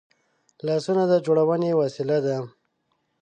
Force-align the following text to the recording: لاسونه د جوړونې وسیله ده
لاسونه 0.65 1.03
د 1.07 1.13
جوړونې 1.25 1.71
وسیله 1.81 2.17
ده 2.25 2.37